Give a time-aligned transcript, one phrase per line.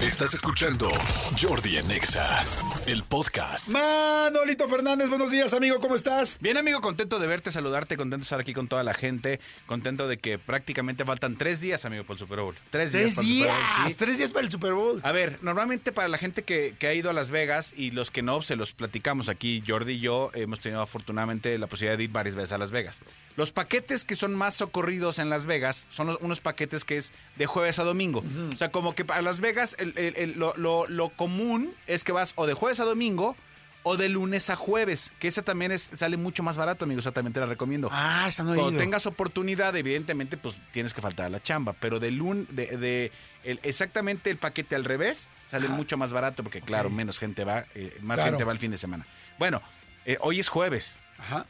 [0.00, 0.88] Estás escuchando
[1.40, 2.44] Jordi en Exa,
[2.86, 3.68] el podcast.
[3.68, 6.38] Manolito Fernández, buenos días, amigo, ¿cómo estás?
[6.40, 10.06] Bien, amigo, contento de verte, saludarte, contento de estar aquí con toda la gente, contento
[10.06, 12.54] de que prácticamente faltan tres días, amigo, por el Super Bowl.
[12.70, 13.94] Tres, Tres para el Super Bowl, días, sí.
[13.98, 15.00] tres días para el Super Bowl.
[15.02, 18.10] A ver, normalmente para la gente que, que ha ido a Las Vegas y los
[18.10, 22.04] que no, se los platicamos aquí, Jordi y yo hemos tenido afortunadamente la posibilidad de
[22.04, 23.00] ir varias veces a Las Vegas.
[23.36, 27.12] Los paquetes que son más socorridos en Las Vegas son los- unos paquetes que es
[27.36, 28.22] de jueves a domingo.
[28.52, 32.04] O sea, como que para Las Vegas el- el- el- lo, lo- lo común es
[32.04, 33.36] que vas o de jueves a domingo
[33.88, 37.02] o de lunes a jueves, que esa también es, sale mucho más barato, amigo, o
[37.02, 37.88] sea, también te la recomiendo.
[37.92, 41.72] Ah, esa no Cuando tengas oportunidad, evidentemente, pues tienes que faltar a la chamba.
[41.78, 43.12] Pero de lun, de, de-
[43.44, 45.76] el- exactamente el paquete al revés sale Ajá.
[45.76, 48.30] mucho más barato porque, claro, menos gente va, eh, más Claro.
[48.32, 49.06] gente va el fin de semana.
[49.38, 49.62] Bueno,
[50.04, 51.46] eh, hoy es jueves, Ajá.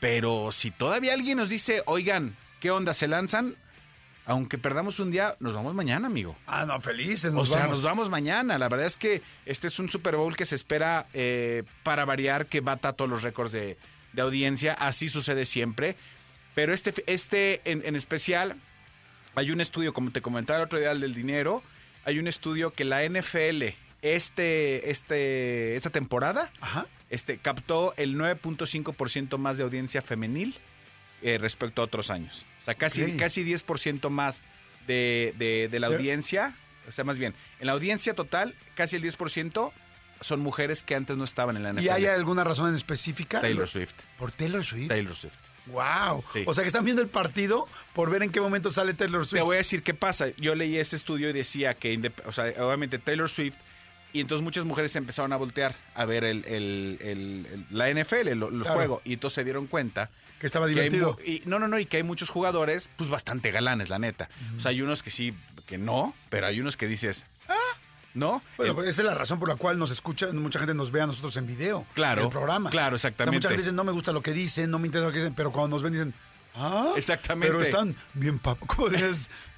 [0.00, 2.92] pero si todavía alguien nos dice, oigan, ¿qué onda?
[2.92, 3.54] ¿Se lanzan?
[4.24, 6.36] Aunque perdamos un día, nos vamos mañana, amigo.
[6.46, 7.78] Ah, no, felices, O nos sea, vamos.
[7.78, 8.56] nos vamos mañana.
[8.58, 12.46] La verdad es que este es un Super Bowl que se espera eh, para variar,
[12.46, 13.76] que bata todos los récords de,
[14.12, 14.74] de audiencia.
[14.74, 15.96] Así sucede siempre.
[16.54, 18.56] Pero este, este en, en especial,
[19.34, 21.62] hay un estudio, como te comentaba el otro día, el del dinero.
[22.04, 26.86] Hay un estudio que la NFL, este, este, esta temporada, Ajá.
[27.10, 30.58] este, captó el 9.5% más de audiencia femenil
[31.22, 32.44] eh, respecto a otros años.
[32.60, 33.16] O sea, casi, Ok.
[33.18, 34.42] casi 10% más
[34.86, 36.54] de, de- de la audiencia.
[36.88, 39.72] O sea, más bien, en la audiencia total, casi el 10%
[40.20, 41.84] son mujeres que antes no estaban en la NFL.
[41.84, 43.40] ¿Y hay alguna razón en específica?
[43.40, 43.94] Taylor Swift.
[44.18, 44.88] Por Taylor Swift.
[44.88, 45.34] Taylor Swift.
[45.66, 46.24] Wow.
[46.32, 46.42] Sí.
[46.46, 49.38] O sea que están viendo el partido por ver en qué momento sale Taylor Swift.
[49.40, 50.28] Te voy a decir qué pasa.
[50.36, 53.54] Yo leí este estudio y decía que, o sea, obviamente Taylor Swift,
[54.12, 58.28] y entonces muchas mujeres empezaron a voltear a ver el, el- el- el- la NFL,
[58.28, 58.74] el, Claro.
[58.74, 61.18] juego, y entonces se dieron cuenta que estaba que hay divertido.
[61.24, 64.28] y, no, no, no, y que hay muchos jugadores, pues bastante galanes, la neta.
[64.56, 65.34] O sea, hay unos que sí,
[65.66, 67.54] que no, pero hay unos que dices, ah,
[68.14, 68.42] ¿no?
[68.56, 70.90] Bueno, Eh, pues esa es la razón por la cual nos escucha, mucha gente nos
[70.90, 71.86] ve a nosotros en video.
[71.94, 72.70] Claro, El programa.
[72.70, 73.36] claro, O sea, exactamente.
[73.38, 75.34] mucha gente dice, no me gusta lo que dicen, no me interesa lo que dicen,
[75.34, 76.14] pero cuando nos ven dicen,
[76.54, 76.92] ah.
[76.96, 77.48] Exactamente.
[77.48, 78.88] Pero están bien papucho.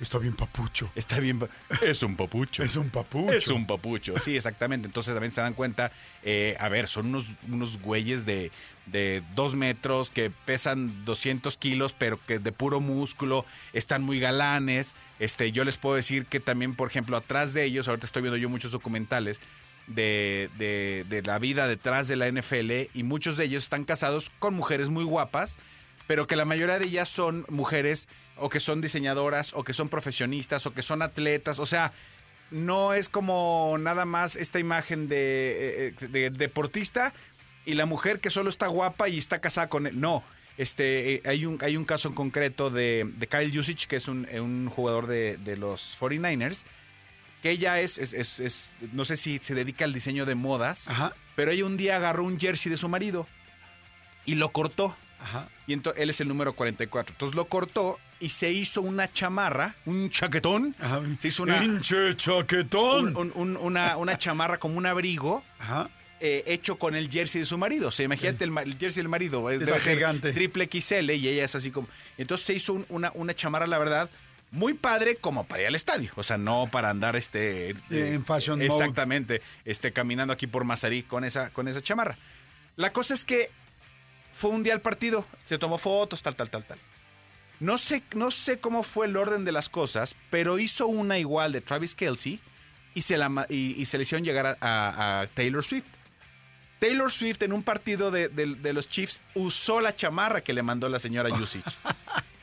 [0.00, 0.90] Está bien papucho.
[0.94, 1.38] Está bien.
[1.38, 1.48] pa-
[1.82, 2.62] Es un papucho.
[2.62, 3.32] Es un papucho.
[3.32, 4.86] Es un papucho, sí, exactamente.
[4.86, 8.50] Entonces también se dan cuenta, eh, a ver, son unos, unos güeyes de,
[8.86, 14.94] de dos metros que pesan 200 kilos, pero que de puro músculo, están muy galanes.
[15.18, 18.36] Este, yo les puedo decir que también, por ejemplo, atrás de ellos, ahorita estoy viendo
[18.36, 19.40] yo muchos documentales
[19.86, 24.30] de, de, de la vida detrás de la NFL y muchos de ellos están casados
[24.38, 25.58] con mujeres muy guapas
[26.06, 29.88] pero que la mayoría de ellas son mujeres o que son diseñadoras o que son
[29.88, 31.92] profesionistas o que son atletas, o sea,
[32.50, 37.12] no es como nada más esta imagen de, eh, de deportista
[37.64, 40.22] y la mujer que solo está guapa y está casada con él, no.
[40.56, 44.06] Este, eh, hay, un, hay un caso en concreto de, de Kyle Usich, que es
[44.06, 46.62] un, eh, un jugador de, de los 49ers,
[47.42, 50.88] que ella es, es, es- es- no sé si se dedica al diseño de modas,
[50.88, 51.12] Ajá.
[51.34, 53.26] pero ella un día agarró un jersey de su marido
[54.26, 54.96] y lo cortó.
[55.24, 55.48] Ajá.
[55.66, 57.14] Y entonces él es el número 44.
[57.14, 60.76] Entonces lo cortó y se hizo una chamarra, un chaquetón.
[60.78, 61.00] Ajá.
[61.18, 63.16] Se hizo una, ¡Pinche chaquetón!
[63.16, 65.88] un- un- un- una, una chamarra como un abrigo Ajá.
[66.20, 67.88] eh, hecho con el jersey de su marido.
[67.88, 69.50] O sea, imagínate el, jersey del marido.
[69.50, 70.32] eh, ser gigante.
[70.32, 71.88] Triple XL y ella es así como...
[72.18, 74.10] Entonces se hizo un- una, una chamarra, la verdad,
[74.50, 76.12] muy padre como para ir al estadio.
[76.16, 77.70] O sea, no para andar este...
[77.70, 78.66] eh, En fashion mode.
[78.66, 79.42] Exactamente.
[79.64, 82.16] Este, caminando aquí por Mazarí con esa, con esa chamarra.
[82.76, 83.50] La cosa es que
[84.36, 86.78] fue un día al partido, se tomó fotos, tal, tal, tal, tal.
[87.60, 91.52] No sé, no sé cómo fue el orden de las cosas, pero hizo una igual
[91.52, 92.40] de Travis Kelsey
[92.94, 95.84] y se, la, y, y se le hicieron llegar a, a- a Taylor Swift.
[96.80, 100.62] Taylor Swift en un partido de, de- de los Chiefs usó la chamarra que le
[100.62, 101.64] mandó la señora Yusich.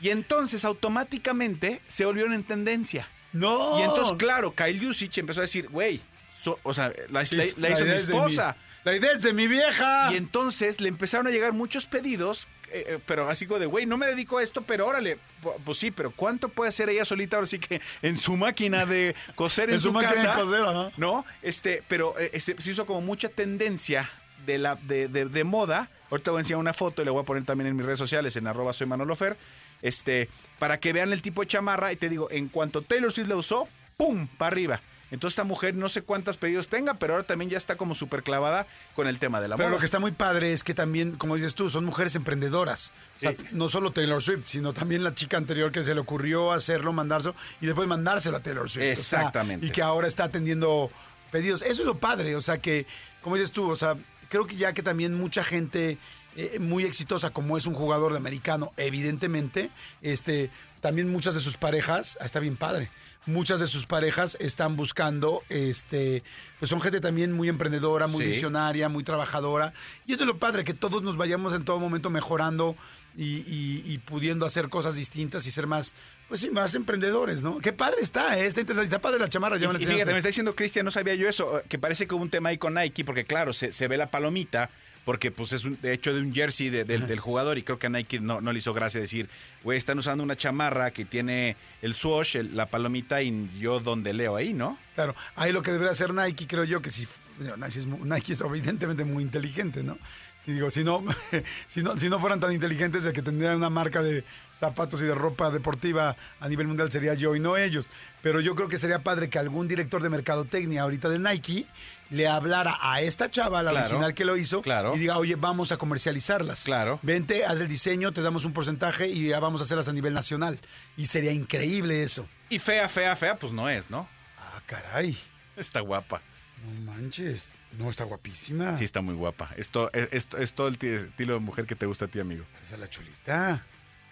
[0.00, 3.08] y entonces automáticamente se volvieron en tendencia.
[3.32, 3.78] ¡No!
[3.78, 6.00] Y entonces, claro, Kyle Yusich empezó a decir, güey,
[6.40, 8.56] so- o sea, la, la- la hizo mi esposa.
[8.84, 10.10] La idea es de mi vieja.
[10.12, 13.84] Y entonces le empezaron a llegar muchos pedidos, eh, eh, pero así como de, güey,
[13.84, 17.04] no me dedico a esto, pero órale, pu- pues sí, pero ¿cuánto puede hacer ella
[17.04, 20.28] solita ahora sí que en su máquina de coser en, En su máquina casa?
[20.36, 20.92] de coser, ajá.
[20.96, 24.08] No, este, pero eh, se, se hizo como mucha tendencia
[24.46, 25.90] de la de, de- de moda.
[26.10, 27.98] Ahorita voy a enseñar una foto y la voy a poner también en mis redes
[27.98, 29.36] sociales, en arroba soy Manolofer,
[29.82, 30.28] este,
[30.58, 31.92] para que vean el tipo de chamarra.
[31.92, 34.26] Y te digo, en cuanto Taylor Swift la usó, ¡pum!
[34.38, 34.80] para arriba.
[35.10, 38.22] Entonces esta mujer no sé cuántos pedidos tenga, pero ahora también ya está como súper
[38.22, 39.76] clavada con el tema de la Pero moda.
[39.76, 42.92] lo que está muy padre es que también, como dices tú, son mujeres emprendedoras.
[43.16, 43.38] O sea, Sí.
[43.52, 47.34] no solo Taylor Swift, sino también la chica anterior que se le ocurrió hacerlo, mandárselo
[47.60, 48.82] y después mandárselo a Taylor Swift.
[48.98, 49.66] O sea, Exactamente.
[49.66, 50.90] y que ahora está atendiendo
[51.30, 51.62] pedidos.
[51.62, 52.36] Eso es lo padre.
[52.36, 52.86] O sea, que,
[53.22, 53.96] como dices tú, o sea,
[54.28, 55.98] creo que ya que también mucha gente
[56.36, 59.70] eh, muy exitosa, como es un jugador de americano, evidentemente,
[60.02, 62.90] este, también muchas de sus parejas, ah, está bien padre.
[63.32, 66.22] Muchas de sus parejas están buscando, este,
[66.58, 68.30] pues son gente también muy emprendedora, muy Sí.
[68.32, 69.72] visionaria, muy trabajadora.
[70.06, 72.76] Y eso es lo padre, que todos nos vayamos en todo momento mejorando
[73.16, 75.94] y, y- y pudiendo hacer cosas distintas y ser más,
[76.30, 77.58] pues sí, más emprendedores, ¿no?
[77.58, 78.46] Qué padre está, ¿eh?
[78.46, 78.86] Está interesante.
[78.94, 81.14] Está padre la chamarra, ya Y, me la fíjate, me está diciendo Cristian, no sabía
[81.16, 83.88] yo eso, que parece que hubo un tema ahí con Nike, porque claro, se, se
[83.88, 84.70] ve la palomita,
[85.04, 87.78] porque pues es un, de hecho de un jersey de- del- del jugador, y creo
[87.80, 89.28] que a Nike no, no le hizo gracia decir,
[89.64, 94.12] güey, están usando una chamarra que tiene el swoosh, el- la palomita, y yo donde
[94.12, 94.78] leo ahí, ¿no?
[94.94, 97.08] Claro, ahí lo que debería hacer Nike, creo yo, que si
[97.40, 99.98] Nike es, Nike es evidentemente muy inteligente, ¿no?
[100.46, 101.04] Si digo, si no,
[101.68, 105.04] si no, si no fueran tan inteligentes, el que tendrían una marca de zapatos y
[105.04, 107.90] de ropa deportiva a nivel mundial sería yo y no ellos.
[108.22, 111.66] Pero yo creo que sería padre que algún director de mercadotecnia ahorita de Nike
[112.10, 114.96] le hablara a esta chava, la Claro, original que lo hizo, claro.
[114.96, 116.64] y diga, oye, vamos a comercializarlas.
[116.64, 116.98] Claro.
[117.02, 120.14] Vente, haz el diseño, te damos un porcentaje y ya vamos a hacerlas a nivel
[120.14, 120.58] nacional.
[120.96, 122.26] Y sería increíble eso.
[122.48, 124.08] Y fea, fea, fea, pues no es, ¿no?
[124.38, 125.16] Ah, caray.
[125.56, 126.20] Está guapa.
[126.64, 127.52] No manches.
[127.78, 128.76] No, está guapísima.
[128.76, 129.50] Sí, está muy guapa.
[129.56, 132.20] Esto es, esto es todo el ti- estilo de mujer que te gusta a ti,
[132.20, 132.44] amigo.
[132.66, 133.64] Esa es la chulita.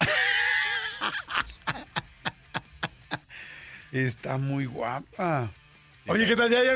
[3.92, 5.50] está muy guapa.
[6.08, 6.50] Oye, ¿qué tal?
[6.50, 6.72] Ya, ya,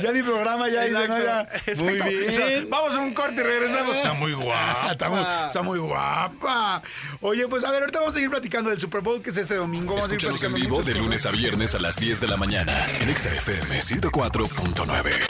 [0.00, 1.22] ya, ni programa, ya dice, ¿no?
[1.22, 1.40] Ya.
[1.66, 1.84] Exacto.
[1.84, 2.70] Muy bien.
[2.70, 3.96] Vamos a un corte y regresamos.
[3.96, 4.92] Está muy guapa.
[4.92, 6.82] Está muy, está muy guapa.
[7.20, 9.56] Oye, pues a ver, ahorita vamos a seguir platicando del Super Bowl, que es este
[9.56, 9.94] domingo.
[9.94, 11.04] Vamos a Escúchanos en platicando vivo de cosas.
[11.04, 15.29] lunes a viernes a las 10 de la mañana en Exa FM 104.9.